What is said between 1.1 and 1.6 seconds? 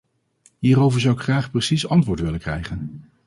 ik graag